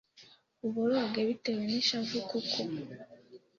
uboroge 0.65 1.19
bitewe 1.27 1.63
n 1.69 1.71
ishavu 1.81 2.17
kuko 2.29 2.59